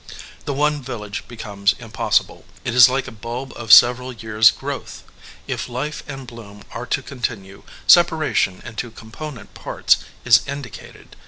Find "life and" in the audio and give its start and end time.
5.69-6.25